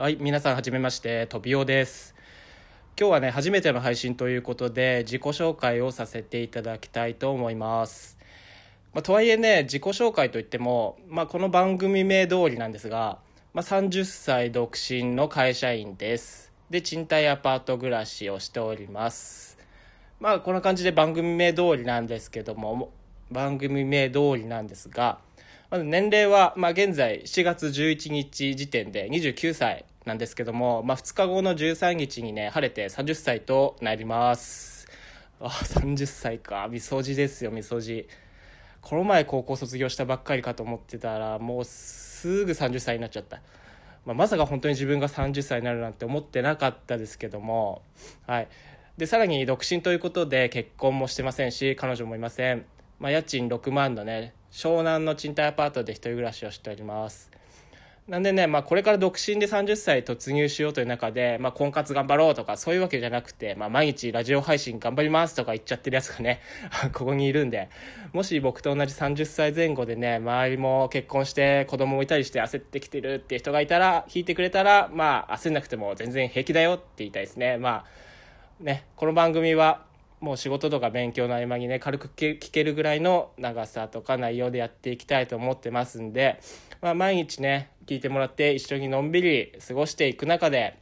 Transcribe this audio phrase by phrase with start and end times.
[0.00, 2.14] はい、皆さんはじめまして、とびおです。
[2.98, 8.16] 今日はね、初めての配信ということで、自己紹介をさせていただきたいと思います。
[8.94, 13.18] まあ、とはいえね、自己紹介といっても、まあ、この番組名通りなんですが、
[13.52, 16.50] まあ、30歳独身の会社員です。
[16.70, 19.58] で、賃貸アパート暮らしをしております。
[20.18, 22.90] まあ、こんな感じで番組名通りなんですけども、
[23.30, 25.18] 番組名通りなんですが、
[25.70, 34.88] まず年齢は、まあ、現在7月11日時点で29歳なんですけども、まあ、2日後の13日にね晴れて30歳となります。
[35.40, 36.68] あ30歳か。
[36.70, 38.08] みそじですよみそじ。
[38.80, 43.42] この前高校卒業したばっかりかと思ってたらもうすぐ30歳になっちゃった、
[44.06, 47.82] まあ、まさか本当に自分が30歳になるなんて思ってなかったですけども
[48.26, 48.48] はい。
[48.96, 52.64] でさらに独身ということで結婚もしてませんし彼女もいません。
[52.98, 57.30] まあ、家賃6万のね湘南の賃貸アパートで一人暮らしをしております。
[58.10, 66.40] なんでね、まあ、これから独身で30歳突入しようという中で、まあ、婚活頑張ろうとかそういうわけじゃなくて、まあ、毎日ラジオ配信頑張りますとか言っちゃってるやつがね
[66.92, 67.70] ここにいるんで
[68.12, 77.58] もし僕と同じ30歳前後でね周りも結婚して子供もいたりして焦ってきてるっていう人がいたら聞いてくれたらまあ焦んなくても全然平気だよって言いたいですね。
[77.58, 77.84] ま
[78.60, 79.84] あねこの番組は
[80.20, 86.40] もう仕事とか勉強の合間にね軽く聞けるぐらいの長さとか内容でやっていきたいと思ってますんで、
[86.82, 90.78] まあ、毎日ね聞いてもらって一緒にのんびり過ごしていく中で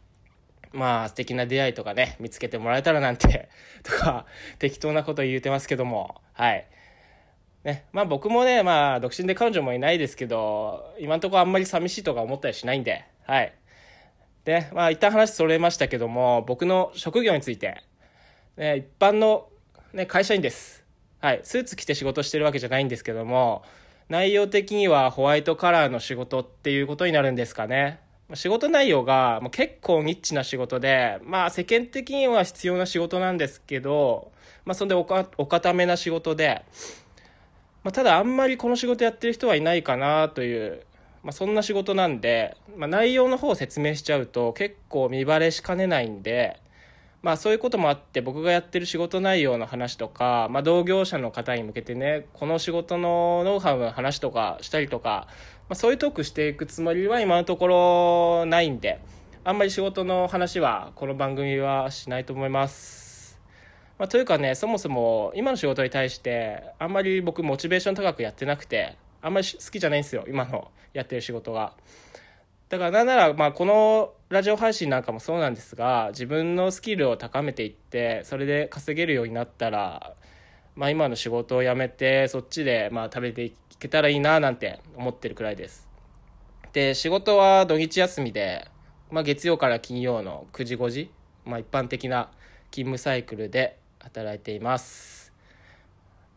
[0.72, 3.48] まあ素敵な出会いとかね見つけてもらえたらなんて
[3.84, 4.26] とか
[4.58, 6.66] 適当なこと言うてますけどもはい。
[7.62, 13.52] ねまあ僕もねまあ独身で彼女もいないですけど今んとこあんまり寂しいとか思ったりしないんではい。
[14.44, 17.82] でまあ一旦話それましたけども僕の職業について
[18.58, 19.46] ね、一般の、
[19.92, 20.84] ね、会社員です。
[21.20, 21.40] はい。
[21.44, 23.62] スーツ着て仕事してるわけじゃないんですけども、
[24.08, 28.00] 内容的にはホワイトカラーの仕事っていうことになるんですかね。
[28.34, 34.32] 仕事内容がもう結構ニッチな仕事で、まあ世間的には必要な仕事なんですけど、
[34.64, 36.64] まあそんでおかお固めな仕事で、
[37.84, 40.82] まあただあんまりこの仕事やってる人はいないかなという、
[41.22, 46.58] まあそんな仕事なんで、まあ内容の方を説明しちゃうと結構見バレしかねないんで、
[47.22, 55.26] まあそういうこともあって僕がやってる仕事内容の話とか、まあ、同業者の方に向けてねこの仕事のノウハウの話とかしたりとか、
[55.68, 57.66] まあ、そういうトークしていくつもりは今のとこ
[58.42, 59.00] ろないんで
[59.44, 63.38] あんまり仕事の話はこの番組はしないと思います。
[63.98, 71.72] まあ、というかねそもそも今の仕事に対してあんまり僕モチベーション高くやってなくてあんまり好きじゃないんですよ今のやってる仕事が。
[72.68, 80.14] だからなんなら、まあ、このラジオ配信なんかもそうなんですが自分のスキルを高めていってそれで稼げるようになったら、
[80.76, 85.88] まあ、今の仕事を辞めてそっちでまあ食べていけたらいいななんて思ってるくらいです。
[86.74, 88.68] で仕事は土日休みで、
[89.10, 91.10] まあ、月曜から金曜の9時5時、
[91.46, 92.30] まあ、一般的な
[92.70, 95.17] 勤務サイクルで働いています。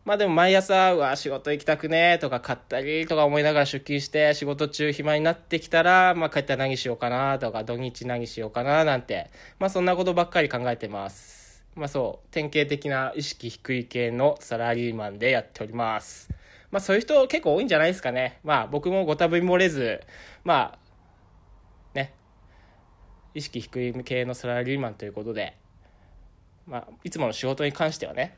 [0.04, 9.30] まあでも毎朝、うわ、仕事行きたくねとか買ったりとか思いながら出勤して仕事中暇になってきたら、まあ帰ったら何しようかなとか土日何しようかななんて、
[9.60, 11.64] まあそんなことばっかり考えてます。
[11.76, 16.30] まあそう、典型的な意識低い系のサラリーマンでやっております。
[16.72, 18.40] まあそういう人結構多いんじゃないですかね。
[18.42, 20.00] まあ僕もご多分漏れず、
[20.42, 20.78] まあ、
[21.94, 22.12] ね、
[23.34, 25.56] 意識低い系のサラリーマンということで、
[26.66, 28.36] まあいつもの仕事に関してはね、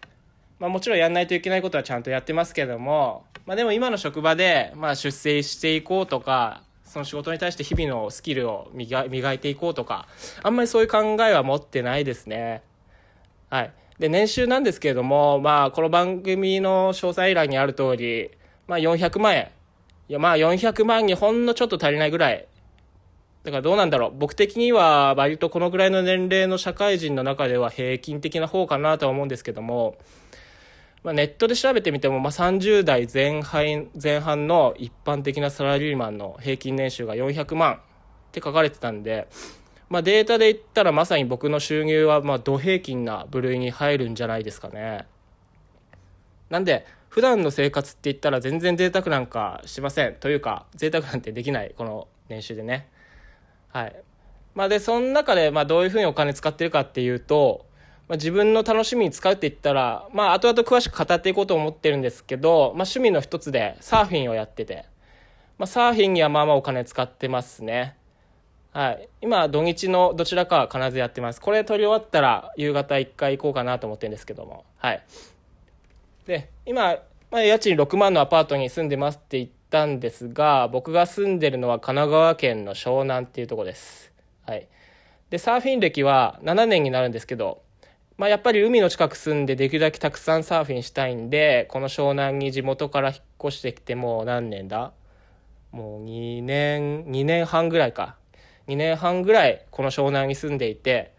[0.59, 10.07] まあ、もちろんやんないといけないことはちゃんとやってますけども、まあ、でも今の職場で、まあ、出世していこうとかその仕事に対して日々のスキルを磨いていこうとか
[10.43, 12.63] あんまりそういう考えは持ってないですね。
[13.51, 13.73] はい。
[13.99, 18.31] で年収なんですけれども、まあ、この番組の詳細欄にある通り、
[18.67, 19.51] まあ、400万円。
[20.09, 22.47] いやまあ400万にほんのちょっと足りないぐらい。
[23.43, 24.13] だからどうなんだろう。
[24.17, 29.97] 僕的には割とこのぐらいの年齢の社会人の中では平均的な方かなとは思うんですけども
[31.05, 37.79] まあ、ネットで調べてみても、まあ、30代前半前半の一般的なサラリーマンの平均年収が400万っ
[38.33, 39.29] て書かれてたんで、
[39.91, 45.07] まあ、データで言ったらまさに僕の収入はまあ土平均な部類に入るんじゃないですかね。
[46.49, 52.89] なんで普段の生活って言ったら全然贅沢なんかしませんというか贅沢なんてできないこの年収でね。
[53.69, 53.97] はい
[54.55, 57.67] まあ、でその中でまあどういうふうにお金使ってるかっていうと
[58.09, 64.85] まあ、自分の楽しみに使うって言ったら、まあ、後々詳しく語っていこうと思ってるんですけど、まあ、趣味の一つでサーフィンをやってて、
[65.59, 67.97] まあ、サーフィンにはまあまあお金使ってますね。
[68.73, 69.09] はい。
[69.21, 71.41] 今、土日のどちらかは必ずやってます。
[71.41, 74.65] これ撮り終わったら夕方一回行こうかなと思ってるんですけども。
[74.79, 75.03] はい。
[76.27, 76.99] で、今、
[77.31, 84.13] まあ、家賃6万のアパートに住んでますって言ったんですが、僕が住んでるのは神奈川県の湘南っていうところです。
[84.45, 84.67] はい。
[85.31, 87.64] で、サーフィン歴は7年になるんですけど、
[88.17, 94.93] まあ、やっぱり海の近く住んでできるだけたくさんサーフィンしたいんで、この湘南に地元から引っ越してきてもう何年だ？
[95.73, 98.17] もう2年、2年半ぐらいか。
[98.69, 101.13] 2年半ぐらいこの湘南に住んでいて、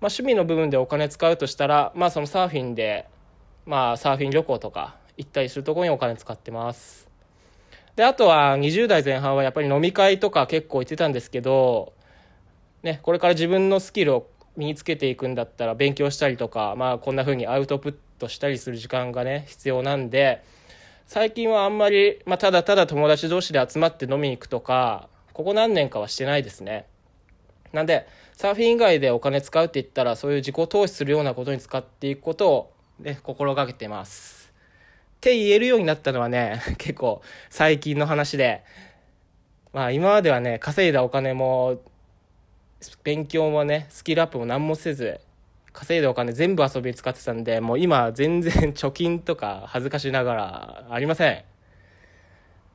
[0.00, 3.06] まあ、趣味の部分でお金使うとしたら、まあ、そのサーフィンで、
[3.64, 7.08] まあ、サーフィン旅行とか行ったりするとこにお金使ってます。
[7.94, 11.92] で、あとは20代前半はやっぱり飲み会とか結構行ってたんですけど、
[12.82, 14.26] ね、これから自分のスキルを
[14.60, 20.44] 身につけていくんだったら勉強したりとか、まあ、こんな風にアウトプットしたりする時間がね必要なんで
[21.06, 26.84] 最近はあんまり、まあ、ただただ友達同士で集まって飲みに行くとかここ何年かはしてないですね。
[27.72, 34.52] なんでサーフィン以外でお金使うって言ったらそういう自己投資するようなことに使っていくことを、ね、心がけてます。
[35.16, 38.64] って言えるようになったのはね結構最近の話で。
[39.72, 41.80] まあ今まではね稼いだお金も
[43.04, 45.20] 勉強もねスキルアップも何もせず
[45.72, 51.44] 稼いだお金全部遊びに使ってたんでもう今全然貯金とか恥ずかしながらありません、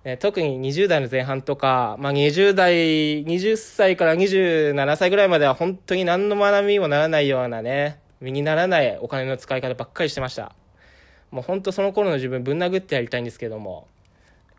[0.06, 10.56] え特に20代の前半とか、まあ、20代20歳から27歳ぐらいまでは本当に何の学びにもならないようなね身にならないお金の使い方ばっかりしてました。
[11.32, 13.88] もう本当その頃の自分ぶん殴ってやりたいんですけども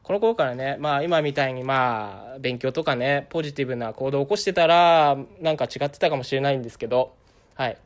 [0.06, 7.12] この頃からね、まあ今みたいにまあ勉強とかね、ポジティブな行動を起こしてたら、なんか違ってたかもしれないんですけど、
[7.54, 7.76] はい。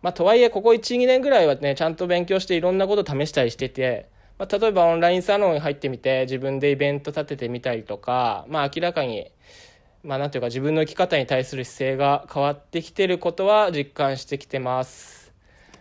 [0.00, 9.30] まあとはいえ、ここ1、2年ぐらいはね、ちゃんと勉強していろんなこと試したりしてて、まあ例えばオンラインサロンに入ってみて、自分でイベント立ててみたりとか、まあ明らかに、
[10.02, 15.25] まあなんていうか自分の生き方に対する姿勢が変わってきてることは実感してきてます。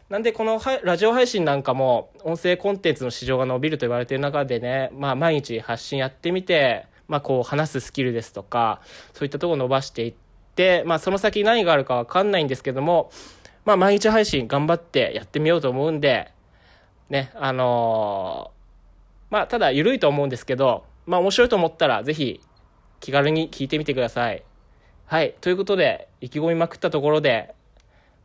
[0.10, 8.82] なんでこのラジオ配信なんかも音声コンテンツの市場が伸びると言われている中でね、まあ毎日発信やってみて、まあこう話すスキルですとか、
[9.14, 10.14] そういったところを伸ばしていっ
[10.56, 13.10] て、まあその先何があるかわかんないんですけども、
[13.66, 16.32] まあ毎日配信頑張ってやってみようと思うんで、
[17.10, 22.42] ね、あのー、まあただ緩いと思うんですけど、まあ面白いと思ったらぜひ
[23.00, 24.44] 気軽に聞いてみてください。
[25.08, 25.34] はい。
[25.42, 27.56] ということで、意気込みまくったところで、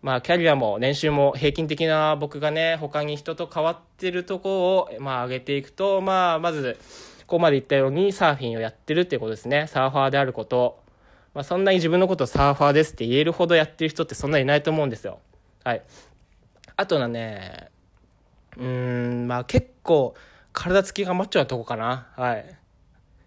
[0.02, 6.78] まあ、キャリアも年収も平均的な僕がね、他に人と変わってるとこを、まあ、上げていくと、まあ、まず、
[7.26, 9.66] ここまで言ったようにサーフィンをやってるっていうことですね。
[9.68, 10.80] サーファーであること。
[11.34, 15.20] まあ、そんなに自分のことをサーファーですって言えるほどやってる人ってそんなにいないと思うんですよ。
[15.64, 15.82] はい。
[16.76, 17.68] あとはね、
[18.56, 20.14] うん、まあ結構、
[20.52, 22.08] 体つきがマッチョなとこかな。
[22.16, 22.56] はい。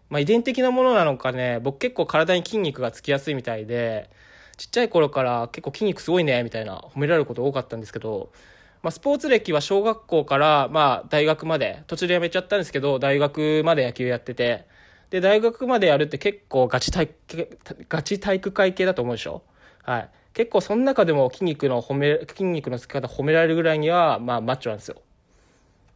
[0.10, 4.10] まあ遺伝的なものなのかね、僕結構体に筋肉がつきやすいみたいで、
[4.58, 8.32] ちっちゃい頃から結構筋肉すごいねみたいな褒められること多かったんですけど、
[8.82, 14.66] まあ、スポーツ歴は小学校からまあ大学まで途中で辞めちゃったんですけど大学まで野球やってて
[15.10, 17.10] で大学までやるって結構ガチ体
[17.88, 19.44] ガチ体育会系だと思うでしょ？
[19.84, 20.10] はい。
[20.34, 25.02] 結構その中でも筋肉の褒め筋肉のつき方褒められるぐらいにはまあマッチョなんですよ。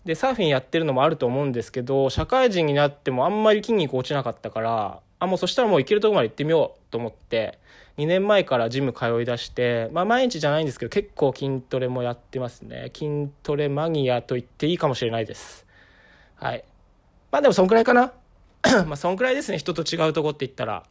[0.05, 7.59] でサーフィンやってるのもあると思うんですけど社会人になってもあんまり筋肉落ちなかったからあもうそしたらもう行けるとこまで行ってみようと思って
[7.97, 12.91] 2年前からジム通いだして、まあ、毎日じゃないんですけど結構筋トレもやってますね。
[12.93, 15.65] 筋トレマニアと言っていいかもしれないです。
[16.35, 16.63] はい。
[17.31, 18.13] まあでもそんくらいかな？
[18.85, 19.57] まあそんくらいですね。
[19.57, 20.83] 人と違うとこって言ったら。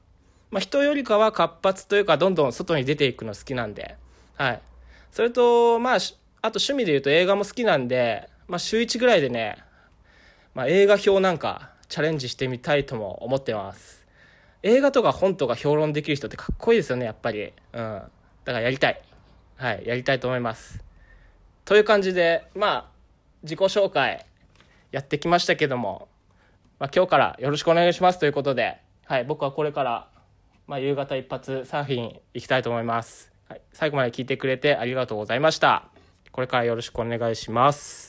[0.50, 3.94] まあ人よりかは活発というかどんどん外に出ていくの好きなんで。
[4.34, 4.60] はい。
[5.12, 5.98] それとまああ
[6.50, 9.58] と趣味で言うと映画も好きなんで、まあ、週1ぐらいでね、
[10.54, 14.05] まあ、映画表なんかチャレンジしてみたいとも思ってます。
[14.66, 17.44] 映画とか本とか評論できる人ってかっこいいですよね、やっぱり。
[17.44, 17.52] うん。
[17.72, 18.08] だか
[18.46, 19.00] らやりたい。
[19.54, 20.82] はい、やりたいと思います。
[21.64, 22.86] という感じで、まあ、
[23.44, 24.26] 自己紹介
[24.90, 26.08] やってきましたけども、
[26.80, 30.08] まあ、今日からよろしくお願いしますということで、はい、僕はこれから、
[30.66, 33.32] まあ、夕方一発サーフィン行きたいと思います。
[33.48, 35.84] はい、最後まで聞いてくれてありがとうございました。
[36.32, 38.05] これからよろしくお願いします。